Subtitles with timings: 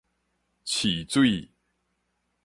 [0.65, 1.51] 飼水